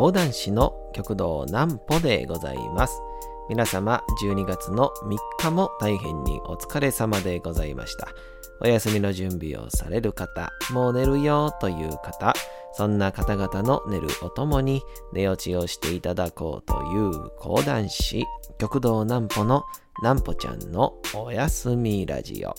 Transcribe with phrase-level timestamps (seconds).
[0.00, 3.02] 講談師の極道南歩でございます。
[3.50, 8.08] 皆様、12月の3日も大変にお疲れ様でございました。
[8.62, 12.32] お休みの準備をされる方、もう寝るよという方、
[12.72, 14.82] そんな方々の寝るおともに
[15.12, 18.24] 寝落ちをしていただこうという講談師、
[18.56, 19.64] 極道南歩の
[20.00, 22.54] 南歩ちゃんのおやすみラジオ。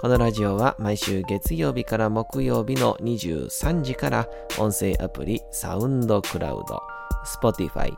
[0.00, 6.80] このラジオは毎週月曜日から木曜日の23時から音声アプリサウンドクラウド、
[7.26, 7.92] Spotify、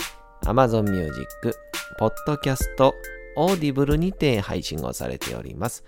[0.44, 1.56] Amazon Music、
[2.00, 2.58] Podcast、
[3.36, 5.84] Audible にて配信をされております。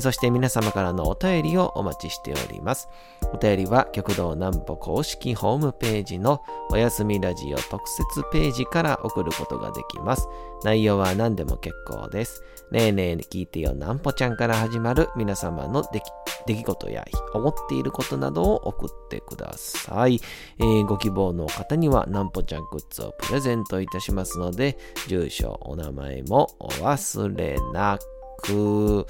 [0.00, 2.88] そして皆様からのお便りをお待ちしております。
[3.32, 10.28] お便りは極道南歩公式ホームページのおやすみラジオ特設ページから送ることができます。
[10.62, 12.42] 内容は何でも結構です。
[12.70, 16.04] ねえねえ聞いてよ南歩ちゃんから始まる皆様の出来
[16.46, 20.20] 出来事や思っていることなどを送ってください。
[20.58, 27.98] えーご希望の方には南歩ちゃんグッズをプレゼントいたしますので、住所、お名前もお忘忘れな
[28.42, 29.06] く。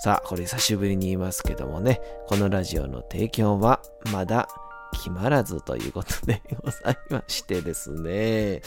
[0.00, 4.48] さあ、これ久しぶりに言いますけどもね、このラジオの提供はまだ
[4.92, 8.62] 決まらずということでございましてですね、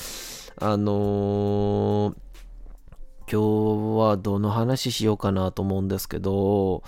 [0.57, 2.15] あのー
[3.31, 6.83] 今日はどの話しようかなと思うんですけど、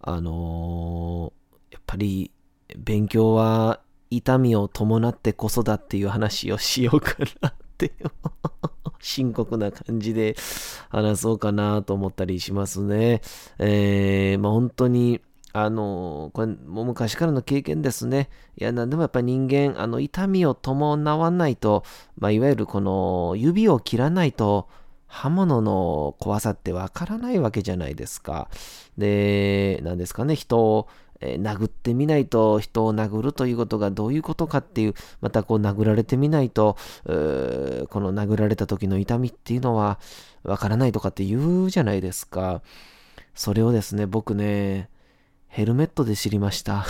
[0.00, 2.32] あのーやっぱり
[2.76, 7.92] 勉強は痛みを伴ってこそだっていう話をしようかなって
[9.00, 10.36] 深刻な感じで
[10.88, 13.20] 話そうかなと思ったりしますね。
[13.58, 15.20] えー、まあ本当に
[15.52, 18.28] あのこれもう昔からの経験ですね。
[18.56, 21.84] いや、なんでもやっぱり人間、あの痛みを伴わないと、
[22.18, 24.68] まあ、いわゆるこの指を切らないと、
[25.06, 28.50] 刃物の怖さってわからないわけじゃないですか。
[28.98, 30.88] で、なんですかね、人を、
[31.20, 39.98] えー殴ってみないと人を殴るということがどういうことかっていう、またこう殴られてみないと、この殴られた時の痛みっていうのは
[40.44, 42.62] わからないとかって言うじゃないですか。
[43.34, 44.90] それをですね、僕ね、
[45.48, 46.86] ヘルメットで知りました。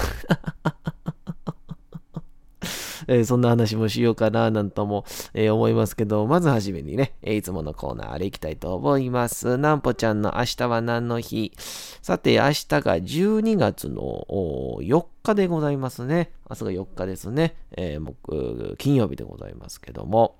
[3.09, 5.05] えーそんな話もしようかななんとも、
[5.35, 9.59] えー思いますけど、まずはじめにね、えいつものコーナーでいきたいと思います。
[9.59, 11.53] なんぽちゃんの明日は何の日？
[12.03, 14.27] さて、明日が12月の
[14.81, 16.33] 4日でございますね。
[16.49, 17.57] 明日が4日ですね。
[17.77, 20.37] えー木金曜日でございますけども。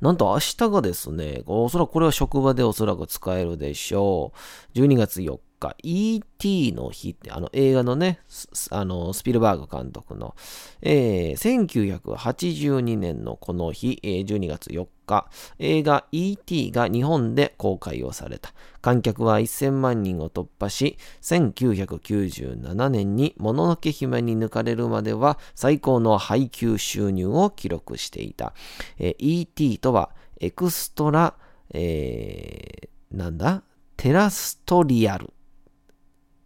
[0.00, 4.32] なんと明日がですね、おそらくこれは職場でおそらく使えるでしょ
[4.74, 4.78] う。
[4.78, 5.38] 12月4
[5.70, 6.72] 日、E.T.
[6.72, 10.34] の日って、あの映画のね、スあのスピルバーグ監督の、
[10.82, 16.70] えー1982年のこの日、えー12月4日、映画 E.T.
[16.70, 18.52] が日本で公開をされた。
[18.80, 28.54] 観客は1000万人を突破し、1997年にもののけ姫に抜かれるまでは最高の配給収入を記録していた。
[28.98, 29.78] えー E.T.
[29.78, 30.10] とは
[30.40, 31.34] エクストラ、
[31.72, 33.62] えーなんだ？
[33.96, 35.33] テラストリアル。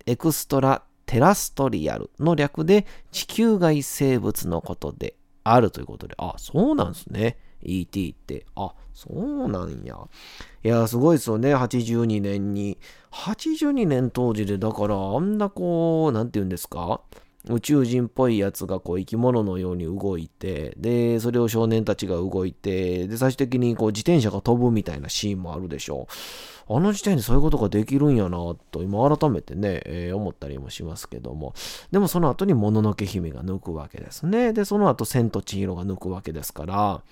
[0.08, 5.14] エクストラテラストリアルの略で地球外生物のことで
[5.44, 7.36] あるということで、あ、そうなんですね。
[7.62, 8.46] ET って。
[8.54, 9.96] あ、そうなんや。
[10.64, 11.54] いや、すごいですよね。
[11.54, 12.78] 82年に。
[13.10, 17.02] 82年当時で、だから、あんなこう、なんて言うんですか
[17.50, 26.12] 宇宙人っぽいやつがこう生き物のように動いて、で、それを少年たちが動いて、で、最終的にこう自転車が飛ぶみたいなシーンもあるでしょう。
[26.70, 28.38] あの時点でそういうことができるんやな
[28.70, 31.54] と、今改めてね、えー思ったりもしますけども。
[31.90, 34.52] でもその後にもののけ姫が抜くわけですね。
[34.52, 37.02] で、その後千と千尋が抜くわけですから、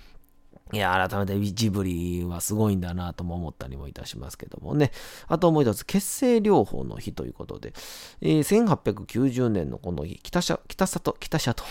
[0.72, 4.90] いや、改めてジブリはすごいんだなとも思ったりもいたしますけどもね。
[5.28, 7.72] あともう一つ、血清療法の日ということで、
[8.20, 11.62] えー1890年のこの日、北里、北里、北里、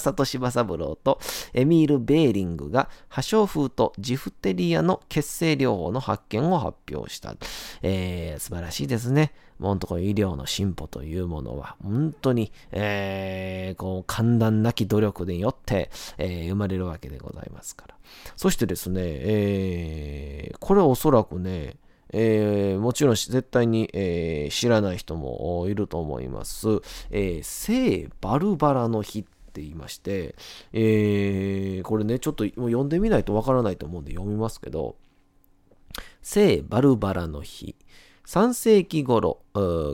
[0.00, 1.20] 北里柴三郎と
[1.52, 7.34] エミール・ベーリングが破傷風とジフテリアの血清療法の発見を発表した。
[7.82, 9.32] えー素晴らしいですね。
[9.58, 17.94] もうほんとこう医療の進歩というものは、本当に、えーこう、寒暖なき努力によって、えー生まれるわけでございますから。
[18.36, 21.76] そしてですね、えーこれはおそらくね、
[22.10, 26.66] えーもちろん絶対に、えー知らない人もいると思います。
[27.10, 30.34] えー聖バルバラの日っって言いまして、
[30.72, 34.96] えーこれね、ちょっともう読んでみないとわからないと思うんで読みますけど、
[36.22, 37.76] 聖バルバラの日。
[38.24, 39.42] 3世紀頃、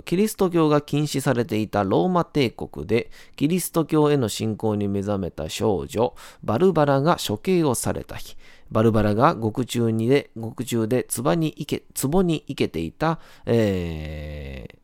[0.05, 6.15] キリスト教が禁止されていたローマ帝国で、キリスト教への信仰に目覚めた少女、
[6.45, 8.37] バルバラが処刑をされた日。
[8.71, 14.79] バルバラが獄中にで、獄中で壺に行け、壺に行けていた、えー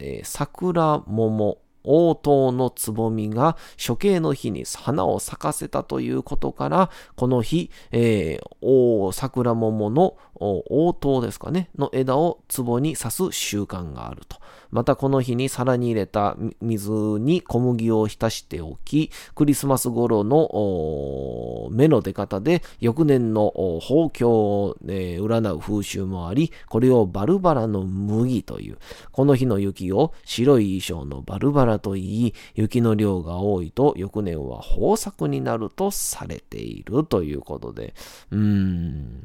[0.00, 14.36] えー桜桃応答のつぼみが処刑の日に花を咲かせたということから、この日、えー、桜桃の応答ですかね、の枝を壺に刺す習慣があると。
[14.70, 28.78] またこの日に皿に入れた水に小麦を浸しておき、クリスマス頃の目の出方で翌年の豊況を、占う風習もあり、これをバルバラの麦という、
[29.12, 37.94] この日の雪を白い衣装のバルバラと言い、雪の量が多いと翌年は豊作になるとされているということで、
[38.30, 39.24] うーん、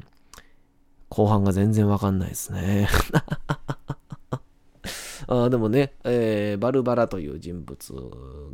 [1.08, 2.88] 後半が全然わかんないですね。
[5.26, 7.94] あでもね、えー、バルバラという人物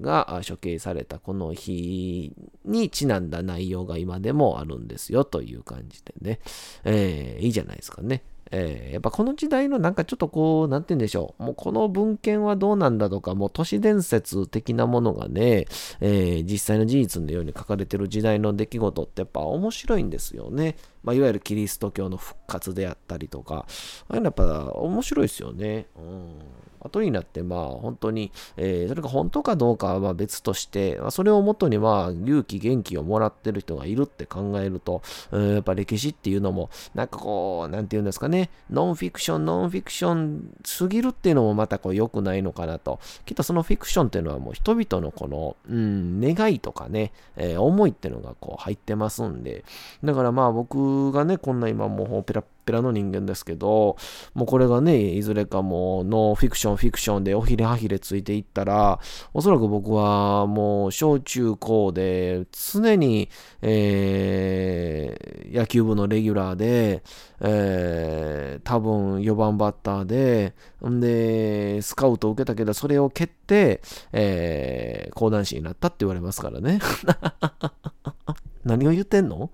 [0.01, 2.33] が処刑されたこの日
[2.65, 6.41] にちなんだ内容が今でもあるんですよという感じでね、
[6.85, 8.23] えー、いいじゃないですかね。
[8.53, 11.43] えー、やっぱこの時代のなんかちょっとこう、なんて言うんでしょう。
[11.43, 15.67] もうこの文献はどうなんだとか、もう都市伝説的なものがね、
[16.01, 20.77] えー、実際の事実のように書かれてる時代の出来事ってやっぱ面白いんですよね。
[21.03, 23.67] まあ、いわゆるキリスト教の復活であったりとか、
[24.09, 25.87] ああいうのやっぱ面白いですよね。
[25.97, 26.39] うん
[26.81, 35.03] 後になって、まあ、本当に、えー、それが本当かどうかは別として、まあ、それをもとに、まあ、勇気、元気をもらってる人がいるって考えると、
[35.33, 43.01] えー、やっぱ歴史っていうのも、なんかこう、なんていうんですかね、ノンフィクション、ノンフィクションすぎるっていうのもまたこう良くないのかなと。
[43.27, 49.65] きっとそのフィクションっていうのはもう人々のこの、うん、願いとかね、えー、思いっていうのがこう入ってますんで、
[50.03, 50.79] だからまあ僕
[51.13, 53.97] がね、こんな今もうペラペラの人間ですけど、
[54.35, 59.01] もうこれがね、いずれかもうノーフィクション、フィクションでおひれはひれついていったら、
[59.35, 63.29] おそらく僕はもう小中高で常に、
[63.63, 67.03] えー、野球部のレギュラーで、
[67.41, 70.55] えー、多分4番バッターで、
[70.87, 73.81] んで、スカウトを受けたけど、それを蹴って、
[74.13, 76.81] えー、講談師になったって言われますからね。
[78.65, 79.51] 何を言ってんの？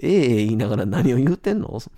[0.00, 1.80] ええ言いながら何を言うてんの？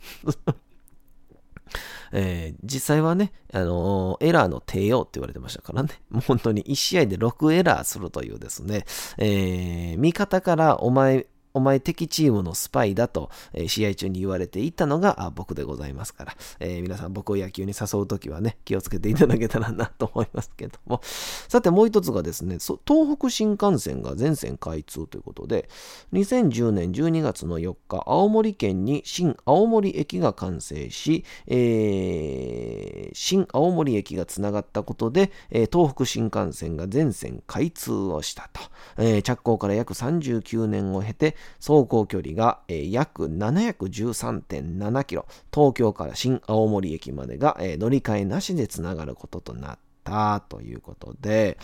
[2.12, 8.84] えー、実際はね、あのー、エラーの帝王って言われてましたからね、もう本当に1試合で6エラーするというですね、
[9.18, 11.26] えー、味方からお前、
[11.56, 21.00] お前敵チームのスパイだと、え、試合中に言われていたのが僕でございますから、えー、皆さん僕を野球に誘うときはね、気をつけていただけたらなと思いますけども。
[21.48, 25.70] さてもう一つがですね、東北新幹線が全線開通ということで、
[26.12, 38.60] 2010年12月の4日、青森県に新青森駅が完成し、えー、新青森駅がつながったことで、えー、東北新幹線が全線開通をしたと。
[38.98, 51.58] えー、着工から約39年を経て、走行距離が、えー、約713.7キロ、東京から新青森駅までが、えー、乗り換えなしでつながることとなったということで、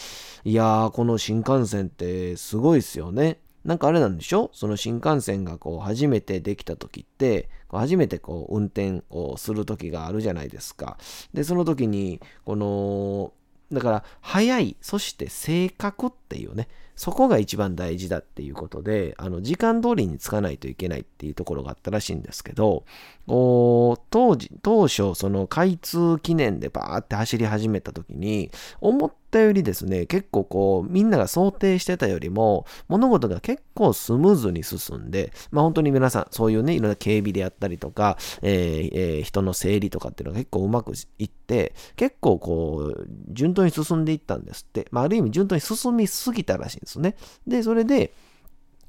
[0.45, 3.39] いやー、この新幹線ってすごいですよね。
[3.65, 4.51] なんかあれなんでしょ？
[4.53, 10.99] その新幹線がこう初めてできた時って、こう初めてこう運転をする時があるじゃないですか。
[11.33, 13.33] で、その時に、この、
[13.73, 22.85] だから、早い、そして正確っていうね、そこが一番大事だっていうことで、あの、時間通りにつかないといけないっていうところがあったらしいんですけど、
[23.27, 28.51] お当時、当初、その開通記念でバーって走り始めた時に、
[28.81, 44.87] 思ったよりですね、結構こう、みんなが想定してたよりも、物事が結構スムーズに進んで、まあ本当に皆さん、そういうね、いろんな警備であったりとか、えーえー、人の整理とかっていうのが結構うまくいって、結構こう、順当に進んでいったんですって。
[44.93, 47.17] まあある意味順当に進みすぎたらしいんですね。
[47.47, 48.13] で、それで、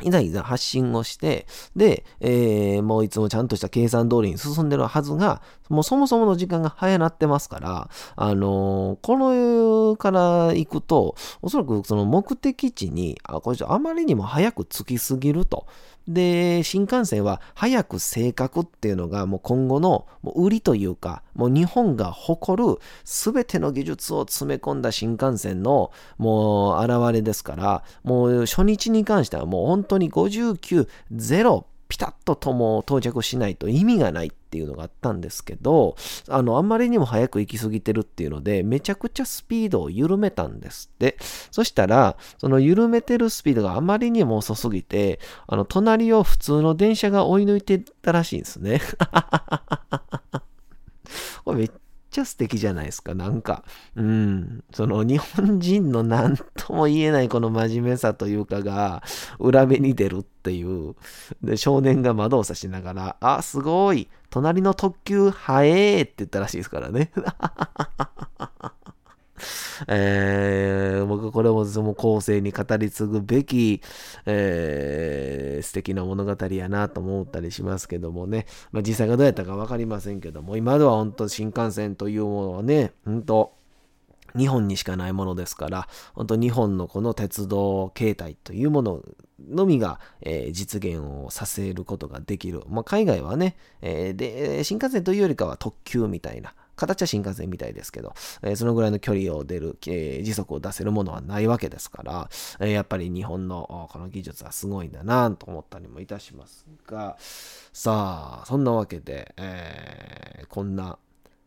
[0.02, 1.46] いざいざ発信をして、
[1.76, 15.68] で、えー、もういつもちゃんとした計算通りに進んでるはずが、もうそもそもの時間が早なってますから、あのー、このから行くと、おそらくその目的地に、あ、これあまりにも早く着きすぎると。
[16.08, 35.96] で、新幹線は早く正確っていうのがもう今後の売りというか、もう日本が誇る全ての技術を詰め込んだ新幹線のもう現れですから、もう初日に関してはもう本当に59、0、ピタッととも到着しないと意味がないっていうのがあったんですけど、
[36.28, 41.18] あの、あんまりにも早く行き過ぎてるっていうので、めちゃくちゃスピードを緩めたんですって。
[41.52, 48.82] そしたら、その緩めてるスピードがあまりにも遅すぎて、あの、隣を普通の電車が追い抜いてたらしいんですね。
[51.46, 51.72] これめっ
[52.10, 53.64] ちゃ素敵じゃないですか、なんか。
[53.96, 54.64] うん。
[54.74, 59.04] その日本人の何とも言えないこの真面目さというかが
[59.40, 60.96] 裏目に出るっていう。
[61.42, 67.12] で、少年が窓を差しながら、あ、すごい隣の特急早えーって言ったらしいですからね。
[69.88, 70.83] えー、
[71.64, 73.82] 僕これも後世に語り継ぐべき、
[74.26, 83.54] えー、素敵な物語やなと思ったりしますけどもね、まあ、実際がどうやったか分かりませんけども、今では本当新幹線というものはね、本当
[84.38, 89.04] 日本にしかないものですから、本当日本のこの鉄道形態というもの
[89.48, 92.64] のみが、えー、実現をさせることができる。
[92.68, 107.18] まあ、海外はね、えー、で、新幹線というよりかは特急みたいな、形は新幹線みたいですけど、えー、そのぐらいの距離を出る、えー、時速を出せるものはないわけですから、えー、やっぱり日本のこの技術はすごいんだなと思ったりもいたしますが、
[107.74, 110.98] さあ、そんなわけで、えこんな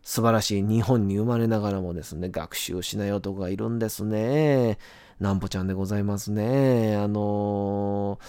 [0.06, 4.78] 素晴らしい日本に生まれながらもですね、学習しない男がいるんですね。
[5.18, 6.94] なんぽちゃんでございますね。
[6.96, 8.20] あの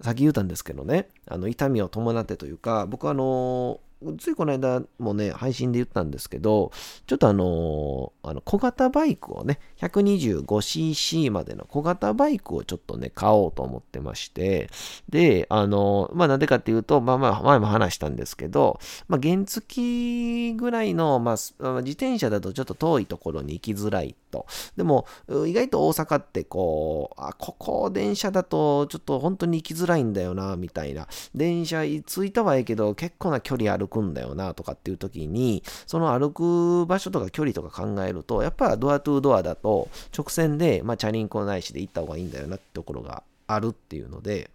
[0.00, 3.80] ー、さっき言ったんですけどね、あの痛みを伴ってというか、僕はあの
[4.18, 6.70] ついこの間もね、配信で言ったんですけど、
[7.06, 14.68] ちょっとあのあの小型バイクをね、125cc までの小型バイクをちょっとね、買おうと思ってまして、
[15.08, 24.46] で、あのまあなんでかっていうと、まあまあ前も話したんですけど、まあ原付ぐらいの、まあ自転車だとちょっと遠いところに行きづらいと。
[24.76, 25.06] でも、
[25.46, 31.08] 意外と大阪ってこう、あ、ここ電車だとちょっと本当に行きづらいんだよな、みたいな。
[31.34, 44.50] 電車着いたはいいけど、結構な距離歩くんだよな、とかっていう時に、その歩く場所とか距離とか考えると、やっぱドアトゥードアだと直線で、まあ、チャリンコないしで行った方がいいんだよなってところがあるっていうので、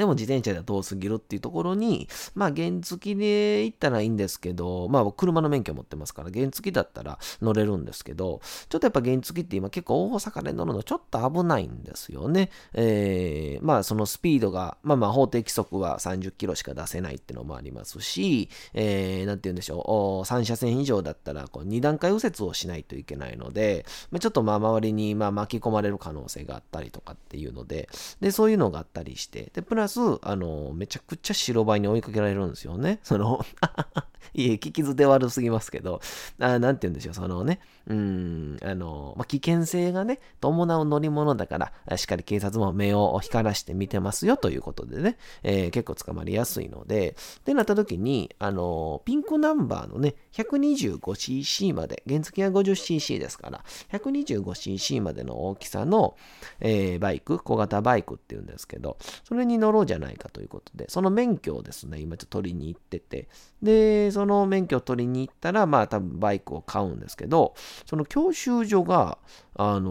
[0.00, 8.40] でも自転車では遠すぎるっていうところに、まあ原付で行ったらいいんですけど、まあ僕車の免許持ってますから原付だったら乗れるんですけど、
[8.70, 12.48] ちょっとやっぱ原付って今結構大阪で乗るのちょっと危ないんですよね。
[12.72, 27.90] えー、まあそのスピードが、まあまあ法定規則は30キロしか出せないっていうのもありますし、えー、なんて言うんでしょう、3車線以上だったらこう2段階右折をしないといけないので、まあ、ちょっとまあ周りにまあ巻き込まれる可能性があったりとかっていうので、
[28.20, 33.00] で、そういうのがあったりして、で、プラスず、あの、めちゃくちゃ白バイに追いかけられるんですよね。
[33.02, 33.44] その
[34.34, 36.00] いえ、聞き捨て悪すぎますけど、
[36.38, 56.16] あなんて言うんでしょう、そのね、うん、あの、まあ、危険性がね、伴う乗り物だから、しっかり警察も目を光らして見てますよということでね、えー、結構捕まりやすいので、ってなった時に、あの、ピンクナンバーのね、125cc まで、原付は 50cc ですから、125cc までの大きさの、
[56.60, 63.28] えー、バイク、小型バイクっていうんですけど、それに乗ろうじゃないかということで、その免許をですね、今ちょっと取りに行ってて、
[63.62, 67.54] で、その免許を取りに行ったら、まあ多分バイクを買うんですけど、
[67.86, 69.18] その教習所が、
[69.54, 69.90] あの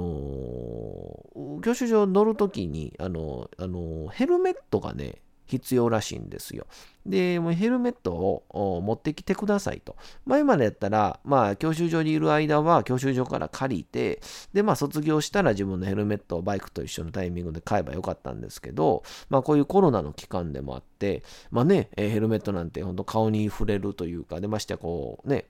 [1.35, 6.67] ー、教習所乗るときに、あのー、あのー、ヘルメットがね、必要らしいんですよ。
[7.05, 9.95] で、もうヘルメットを持ってきてくださいと。
[10.25, 14.21] 前までやったら、まあ、教習所にいる間は、教習所から借りて、
[14.53, 25.47] で、まあ、卒業したら自分のヘルメットをバイクと一緒のタイミングで買えばよかったんですけど、まあ、こういうコロナの期間でもあって、まあね、ヘルメットなんて本当顔に触れるというか、でましてこうね、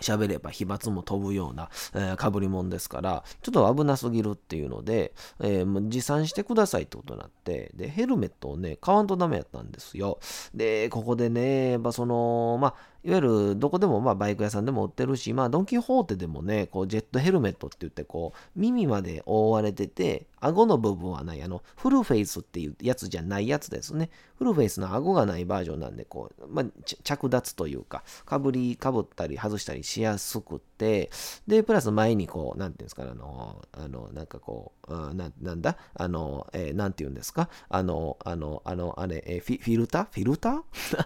[0.00, 10.18] 喋れば飛沫も飛ぶような、えー、被り物ですから、ちょっと危なすぎるっていうので、えー、持参してくださいってことになって、で、ヘルメットをね、買わんとダメやったんですよ。
[10.54, 12.74] で、ここでね、やっぱその、まあ、
[13.04, 24.08] いわゆるどこでもまあバイク屋さんでも売ってるし、まあドンキホーテでもね、こうジェットヘルメットって言ってこう耳まで覆われてて、顎の部分はない、あのフルフェイスっていうやつじゃないやつですね。
[24.38, 26.64] フルフェイスの顎がないバージョンなんで、こう、まあ
[27.02, 31.10] 着脱というか、かぶり、かぶったり外したりしやすくて、
[31.46, 35.76] で、プラス前にこう、なんていうんですか、あの、あの、なんかこう、あななんだ？
[35.94, 37.50] あの、えー、なんて言うんですか？
[37.68, 40.06] あの、あの、あの、あれ、えー、フィフィルター？
[40.10, 40.62] フィルター？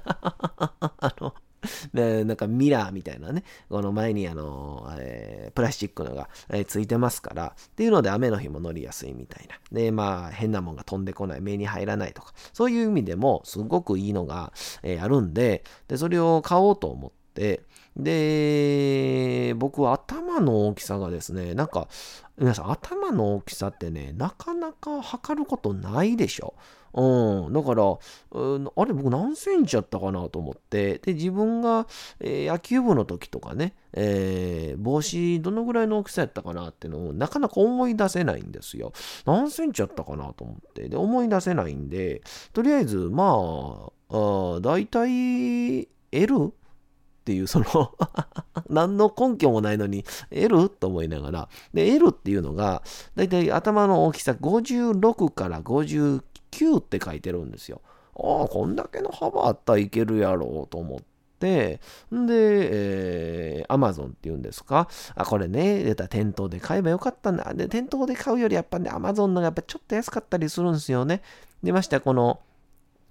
[1.00, 1.34] あの、
[1.92, 9.56] で、なんかミラーみたいなね、この前にあの、えー、プラスチックのが、えー、ついてますから、っていうので雨の日も乗りやすいみたいな。
[9.72, 17.62] で、まあ変なもんが飛んでこない、目に入らないとか、そういう意味でもすごくいいのが、えー、あるんで、で、それを買おうと思って、
[17.98, 21.88] で、僕は頭の大きさがですね、なんか、
[22.38, 26.54] 皆さん頭の大きさってね、なかなか測ることないでしょ。
[26.94, 27.52] うん。
[27.52, 27.98] だから、
[28.30, 31.86] うん、あれ、僕何センチやったかなと思って、で、自分が、
[32.20, 38.92] えー、野球部の時とかね、えー、帽子どのぐらいの大きさやったかなっていうのをなかなか思い出せないんですよ。
[39.26, 40.88] 何センチやったかなと思って。
[40.88, 46.52] で、思い出せないんで、とりあえず、まあ、あだいたい L?
[47.28, 47.94] っていう、その
[48.70, 50.70] 何の根拠もないのに、L?
[50.70, 51.48] と思いながら。
[51.74, 52.82] で、L っていうのが、
[53.16, 56.22] だいたい頭の大きさ56から59
[56.78, 57.82] って書いてるんですよ。
[58.16, 60.98] ああ、こんだけの幅あったらいけるやろうと思っ
[61.38, 61.80] て、
[62.14, 62.32] んで、
[63.60, 67.52] えー、Amazon っていうんですか、あ、これね、出た店頭で買えばよかったんだ。
[67.52, 71.20] で、店頭で買うよりやっぱね、Amazon のがやっぱちょっと安かったりするんですよね。
[71.62, 72.40] でまして、この、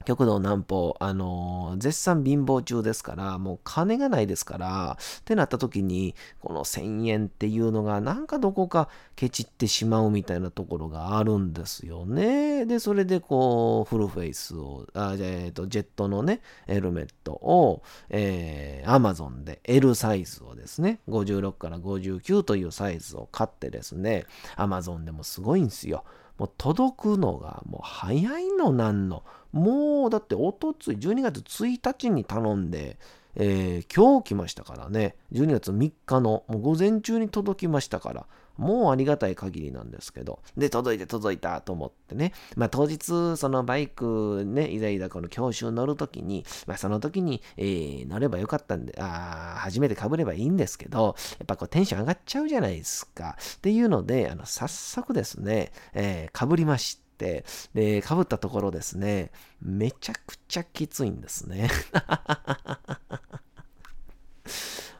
[0.07, 8.87] 極道南方、あのー、絶賛貧乏中ですから、もう金がないですから、ってなった時に、この1000円っていうのが、なんかどこか
[9.17, 12.65] ケチってしまうみたいなところがあるんですよね。
[12.65, 24.23] で、それでこう、フルフェイスを、あえっ、ー、と、ジェットのね、ヘルメットを、えー、Amazon で L サイズをですね、56から59というサイズを買ってですね、
[24.55, 26.05] Amazon でもすごいんですよ。
[26.37, 29.23] もう届くのがもう早いのなんの。
[29.51, 32.98] もうだっておとつい12月1日に頼んで、
[33.36, 35.16] えー、今日来ましたからね。
[35.32, 38.25] 12月3日のもう午前中に届きましたから。
[38.58, 40.39] もうありがたい限りなんですけど。
[40.58, 42.34] で、届いて届いたと思ってね。
[42.56, 53.38] まあ当日、そのバイクね、いざいざこの教習乗るときに、まあその時に、えー、乗ればよかったんで、あ初めて被ればいいんですけど、やっぱこうテンション上がっちゃうじゃないですか。
[53.58, 59.31] っていうので、あの、早速ですね、えー、りまして、で、被ったところですね、
[59.62, 61.69] めちゃくちゃきついんですね。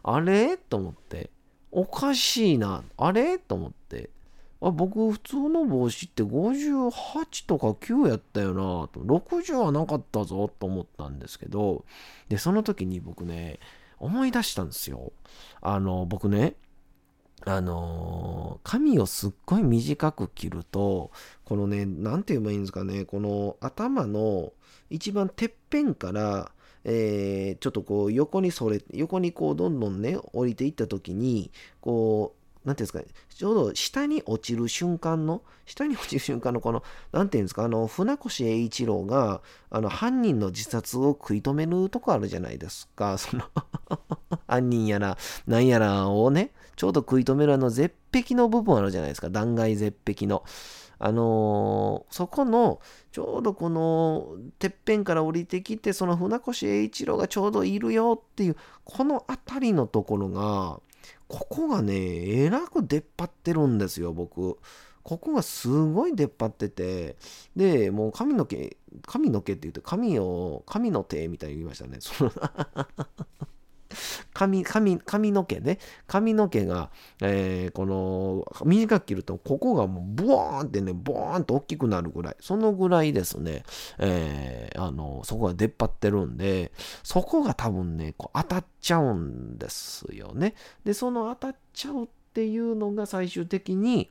[0.04, 0.58] あれ？
[0.58, 1.30] と思って。
[1.72, 2.84] おかしいな。
[2.98, 3.38] あれ？
[3.40, 4.10] と思って。
[4.62, 9.02] あ僕、普通の帽子って58とか9やったよなと。
[9.02, 11.86] 60はなかったぞと思ったんですけど、
[12.30, 13.60] で、その時に僕ね、
[14.00, 15.12] 思い出したんですよ。
[15.62, 16.56] あの、僕ね、
[17.46, 21.12] あの髪をすっごい短く切ると、
[21.46, 24.54] このね、何て言えばいいんですかね、この頭の
[24.90, 26.52] 一番てっぺんから
[26.90, 31.52] えー、ちょっとこう横にそれ、横にこうどんどんね、降りていった時に、
[31.82, 32.37] こう
[32.68, 36.84] う、なんていうんですかね、ちょうど下に落ちる瞬間の、下に落ちる瞬間のこの、
[37.14, 43.44] なんていうんですか、あの、船越英一郎が、あの、犯人の自殺を食い止めるとこあるじゃないですか、その
[44.48, 50.44] 犯人やら、なんやらをね、ちょうど食い止めるあの絶壁の部分あるじゃないですか、断崖絶壁の。
[51.00, 52.80] あのー、そこの、
[53.12, 60.80] ちょうどこの、てっぺんから降りてきて、その船越英一郎がちょうどいるよっていう、この辺りのところが、
[61.28, 61.96] ここがね、
[62.46, 64.58] えらく出っ張ってるんですよ、僕。
[65.04, 67.16] ここがすごい出っ張ってて、
[67.56, 71.98] で、もう髪の毛、髪の毛って言って、髪を、髪の手みたいに言いましたね。
[72.02, 72.32] その
[74.34, 75.80] 髪、髪、髪の毛ね。
[76.08, 82.36] 髪の毛が、えー、この、短く切ると、ここがもう、ブワーンってね、ボーンと大きくなるぐらい。
[82.40, 83.64] そのぐらいですね、
[83.98, 86.72] えー、あの、そこが出っ張ってるんで、
[87.04, 90.56] そこが多分ね、こう当たっちゃうんですよね。
[90.84, 94.10] で、その当たっちゃうっていうのが最終的に、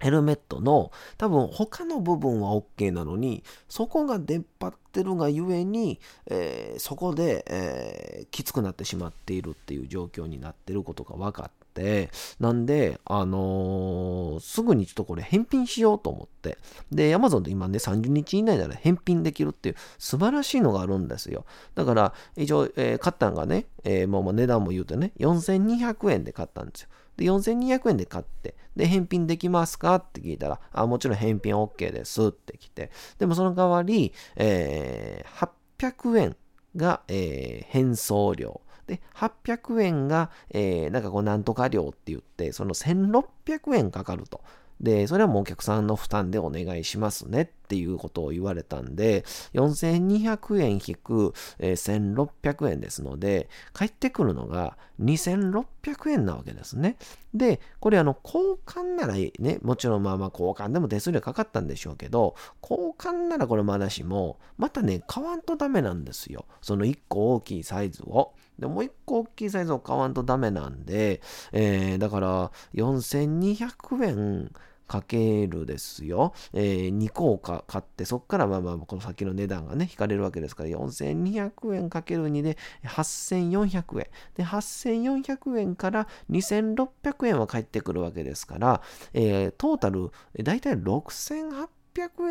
[0.00, 12.10] ヘルメットの多分他の部分は OK なのに、そこが出っ張ってるがゆえに、えー、そこで、えー、きつくなってしまっているっていう状況になってることが分かって、
[12.40, 16.58] なんで、あのー、すぐにちょっとこれ返品しようと思って、
[16.90, 21.44] で、Amazon で今ね、30日以内なら返品できるっていう素晴らしいのがあるんですよ。
[21.74, 26.88] だから、一応、えー、買ったんがね、えー、もう値段も言うとね、4200円で買ったんですよ。
[27.16, 29.96] で、4200円で買って、で、返品できますか？
[29.96, 36.36] って聞いたら、あ、もちろん返品 OK ですって来て、でもその代わり、えー、800円
[36.76, 38.60] が、えー、返送料。
[38.86, 44.40] で、800円が、えー、なんかこう、なんとか料って言って、その1600円かかると。
[44.80, 56.96] で、それはもうお客さんの負担でお願いしますねっていうことを言われたんで、4200円引く、えー、1600円ですので、返ってくるのが2600円なわけですね。
[57.34, 66.46] で、これあの、交換ならいいね、もちろんまあまあ交換でも手数料かかったんでしょうけど、交換ならこれまだしも、またね、買わんとダメなんですよ。
[66.62, 68.32] その1個大きいサイズを。
[68.58, 71.20] で、もう1個大きいサイズを買わんとダメなんで、
[71.52, 74.52] えー、だから4200円
[74.90, 76.34] かけるですよ。
[76.52, 84.06] えー、2個を買って、そこからまあまあ、この先の値段がね、引かれるわけですから、4200円かける2で8400円。
[84.34, 88.82] で、8400円から2600円は返ってくるわけですから、
[89.14, 90.10] えー、トータル、
[90.42, 91.68] だいたい6800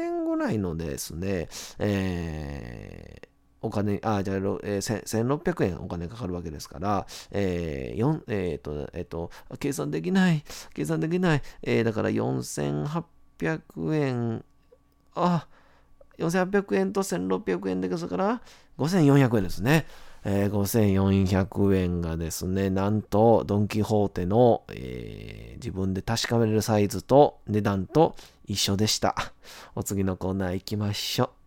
[0.01, 1.47] 円ぐらいのですね、
[1.79, 3.27] えー、
[3.61, 10.43] お金、あ、じゃあ、えー、1600円お金かかるわけですから、えー、4、えっ、ー、と、えっ、ー、と、計算できない、
[10.73, 14.45] 計算できない、えー、だから4800円、
[15.15, 15.47] あ、
[16.17, 18.41] 4800円と1600円ですから、
[18.77, 19.85] 5400円ですね。
[20.25, 29.15] えー、5400円がですね、なんと、ドン・キホーテの、えー、自分で確かめるサイズと値段と一緒でした。
[29.75, 31.38] お次のコーナー行きましょう。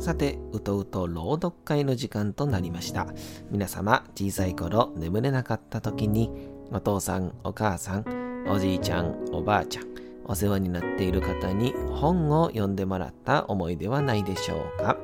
[0.00, 3.06] さて、うとうと朗読会の時間となりました。
[3.50, 6.30] 皆様、小さい頃眠れなかった時に、
[6.72, 9.84] お父さん、お母さん、おじいちゃん、おばあちゃん、
[10.24, 14.96] お世話になっている方に本を読んでもらった思いではないでしょうか？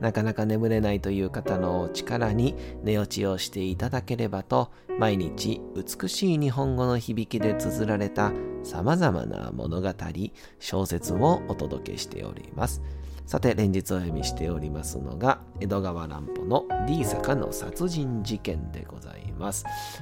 [0.00, 8.32] なかなか眠れないという方の力に寝落ちをしていただければと、毎日美しい日本語の響きで綴られた
[8.64, 9.88] 様々な物語、
[10.58, 12.82] 小説をお届けしております。
[13.26, 19.21] さて、連日お読みしておりますのが、江戸川乱歩の D 坂の殺人事件でございます。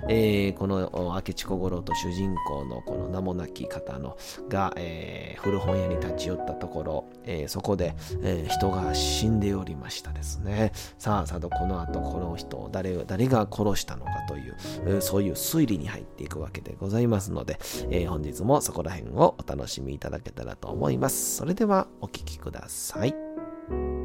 [0.09, 4.17] えー、この明智小五郎と主人公のこの名もなき方の
[4.49, 10.73] が、えー、古本屋に立ち寄ったところ、えー、そこで、え、人が死んでおりましたですね。
[10.99, 17.59] さあ、さとこの後この人を誰誰が殺したのかという、え、そういう推理に入っていくわけでございますので、
[17.91, 21.37] え、本日もそこら辺をお楽しみいただけたらと思います。
[21.37, 24.00] それではお聴きください。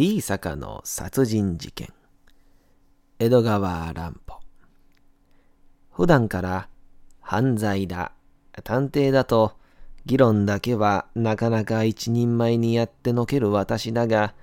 [0.00, 1.92] D 坂の殺人事件
[3.18, 4.38] 江戸川乱歩
[5.90, 6.68] 普段から
[7.20, 8.12] 犯罪だ
[8.62, 9.56] 探偵だと
[10.06, 14.34] 議論だけはなかなか一人前にやってのける私だが、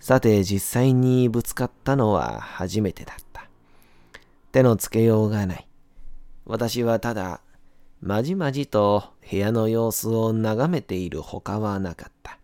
[0.00, 3.48] さて実際にぶつかったのは初めてだった。
[4.50, 5.68] 手のつけようがない。
[6.46, 7.42] 私はただ、
[8.00, 12.40] まじまじと部屋の様子を眺めているほかはなかった。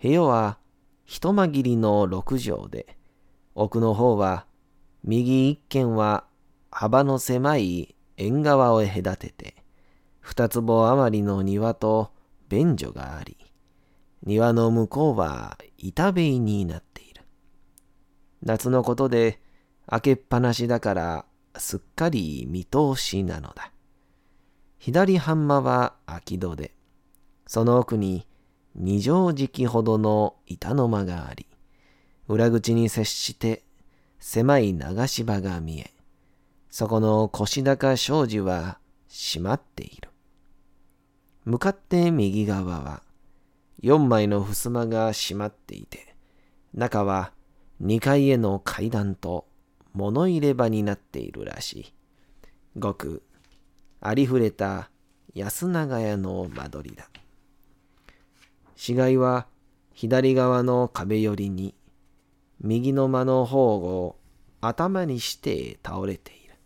[0.00, 0.61] 部屋は
[1.14, 2.96] 一間切りの六畳で、
[3.54, 4.46] 奥の方は
[5.04, 6.24] 右一軒は
[6.70, 9.56] 幅の狭い縁側を隔てて、
[10.22, 12.12] 二坪余りの庭と
[12.48, 13.36] 便所があり、
[14.22, 17.24] 庭の向こうは板塀になっている。
[18.42, 19.38] 夏のことで
[19.86, 21.26] 開けっぱなしだから
[21.58, 23.70] すっかり見通しなのだ。
[24.78, 26.74] 左半間は空き戸で、
[27.46, 28.26] その奥に
[28.74, 31.46] 二畳敷ほどの板の間があり、
[32.28, 33.62] 裏口に接して
[34.18, 35.90] 狭い流し場が見え、
[36.70, 40.08] そこの腰高障子は閉まっている。
[41.44, 43.02] 向かって右側は
[43.82, 46.14] 4枚の襖が閉まっていて、
[46.72, 47.32] 中は
[47.82, 49.46] 2階への階段と
[49.92, 51.94] 物入れ場になっているらしい。
[52.78, 53.22] ごく
[54.00, 54.88] ありふれた
[55.34, 57.11] 安長屋の間取りだ。
[58.84, 59.46] 死骸は
[59.92, 61.76] 左側の壁寄りに
[62.58, 64.16] 右の間の方を
[64.60, 66.56] 頭にして倒れている。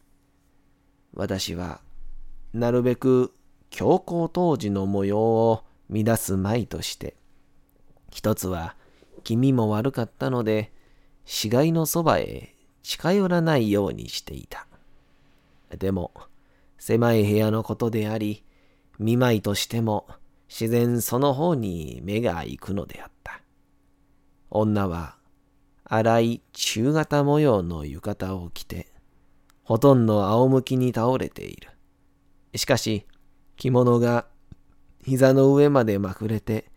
[1.13, 1.83] 私は
[2.55, 3.35] なるべく
[3.69, 7.17] 強行当時の模様を乱すまいとして、
[8.11, 8.77] 一つは
[9.23, 10.73] 気味も悪かったので、
[11.27, 14.67] 死骸のそばへ近寄らないようにしていた。
[15.77, 16.13] でも、
[16.79, 18.43] 狭い部屋のことであり、
[18.99, 20.09] 見舞いとしても
[20.49, 23.41] 自然その方に目が行くのであった。
[24.51, 25.17] 女は
[25.85, 28.89] 荒い中型模様の浴衣を着て、
[29.63, 31.71] ほとんど仰向きに倒れている。
[32.55, 33.07] しかし、
[33.57, 34.27] 着物が
[35.05, 36.71] 膝の上までまくれて、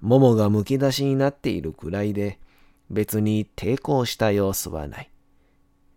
[0.00, 2.40] ももがむき出しになっているくらいで、
[2.90, 5.10] 別に抵抗した様子はない。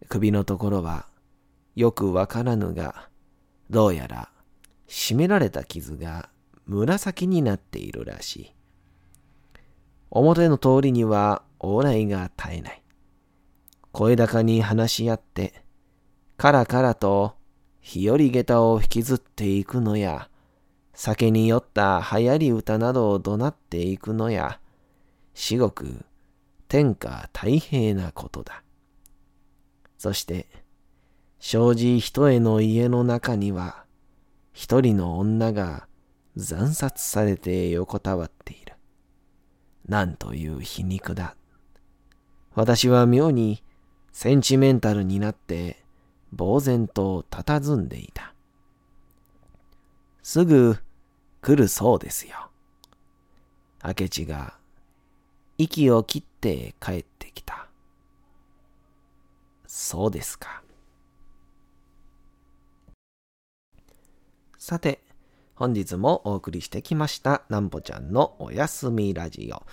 [0.08, 1.08] 首のところは、
[1.76, 3.10] よくわからぬが、
[3.70, 4.30] どうやら、
[4.88, 6.30] 締められた傷が
[6.69, 8.55] 紫になっているらしい。
[10.12, 12.84] 表の通りには往来が絶えない。
[13.91, 15.63] 声高に話し合って、
[16.38, 17.36] カラカラと
[17.79, 20.29] 日和下駄を引きずっていくのや、
[20.93, 24.60] 酒に酔った流行り歌などを怒鳴っていくのや、
[25.34, 26.05] 至極
[26.67, 28.62] 天下太平なことだ。
[29.97, 30.47] そして、
[31.39, 33.86] 障子一重の家の中には、
[34.53, 35.88] 一人の女が
[36.39, 38.73] 惨殺されて横たわっている。
[39.88, 41.36] なんという皮肉だ。
[42.56, 43.63] 私は妙に
[44.12, 45.84] センチメンタルになって
[46.38, 48.34] 呆然と佇んでいた。
[50.21, 50.78] すぐ
[51.41, 52.49] 来るそうですよ。
[53.84, 54.56] 明智が
[55.58, 57.67] 息を切って帰ってきた。
[59.65, 60.62] そうですか。
[64.58, 65.02] さて、
[65.60, 69.63] 本日もお送りしてきました、なんぽちゃんのおやすみラジオ。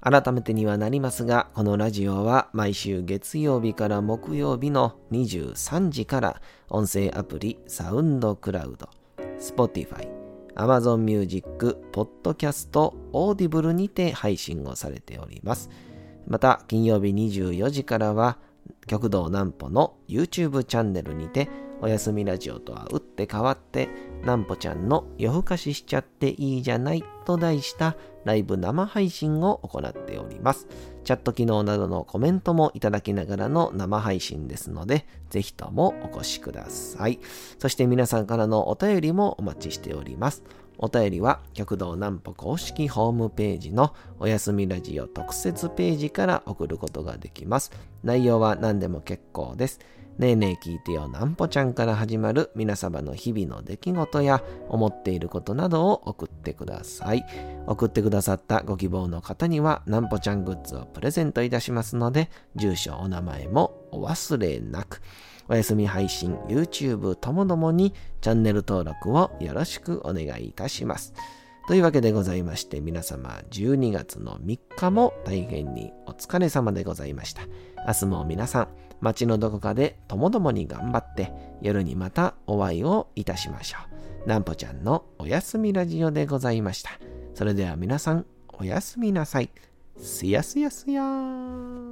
[0.00, 8.88] 改めてにはなりますが、このラジオは毎週月曜日から木曜日の23時から音声アプリサウンドクラウド、
[9.38, 10.08] Spotify、
[10.56, 15.70] Amazon Music、Podcast、Audible にて配信をされております。
[16.26, 18.38] また、金曜日24時からは、
[18.88, 21.48] 極道南歩の YouTube チャンネルにて、
[21.80, 23.88] おやすみラジオとは打って変わって、
[24.22, 30.66] 南歩ちゃんの夜更かししちゃっていいじゃないと題したライブ生配信を行っております。
[31.04, 37.20] チャット機能などのコメントもいただきながらの生配信ですので、ぜひともお越しください。
[37.58, 40.42] そして皆さんからのお便りもお待ちしております。
[40.78, 47.70] お便りは、極道南歩公式ホームページのおやすみラジオ特設ページから送ることができます。
[48.02, 49.80] 内容は何でも結構です。
[50.18, 57.22] ねえねえ聞いてよなんぽちゃんから始まる皆様の日々の出来事や思っていることなどを送ってください。
[57.66, 65.02] 送ってくださったご希望の方にはなんぽちゃんグッズをプレゼントいたしますので、住所、お名前もお忘れなく。
[65.48, 71.12] お休み配信、YouTube ともどもにチャンネル登録をよろしくお願いいたします。
[71.68, 77.42] というわけでございまして皆様12月の3日も大変にお疲れ様でございました。
[77.86, 83.78] 明日も皆さん街のどこかでともどもに頑張って夜にまたお会いをいたしましょ
[84.24, 84.28] う。
[84.28, 86.90] なんぽちゃんのおやすみラジオでございました。
[87.34, 88.26] それでは皆さん
[88.58, 89.50] おやすみなさい。
[89.98, 91.85] すやすやすやー。